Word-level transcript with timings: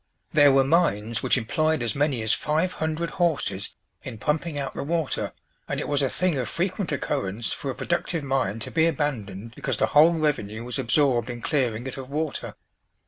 There 0.33 0.51
were 0.51 0.63
mines 0.63 1.21
which 1.21 1.37
employed 1.37 1.83
as 1.83 1.93
many 1.93 2.23
as 2.23 2.33
five 2.33 2.73
hundred 2.73 3.11
horses 3.11 3.69
in 4.01 4.17
pumping 4.17 4.57
out 4.57 4.73
the 4.73 4.81
water, 4.83 5.31
and 5.67 5.79
it 5.79 5.87
was 5.87 6.01
a 6.01 6.09
thing 6.09 6.39
of 6.39 6.49
frequent 6.49 6.91
occurrence 6.91 7.53
for 7.53 7.69
a 7.69 7.75
productive 7.75 8.23
mine 8.23 8.57
to 8.61 8.71
be 8.71 8.87
abandoned 8.87 9.53
because 9.53 9.77
the 9.77 9.85
whole 9.93 10.15
revenue 10.15 10.63
was 10.63 10.79
absorbed 10.79 11.29
in 11.29 11.43
clearing 11.43 11.85
it 11.85 11.97
of 11.97 12.09
water. 12.09 12.55